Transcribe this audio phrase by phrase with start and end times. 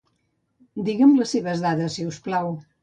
[0.89, 2.55] Diguem les seves dades, si us plau.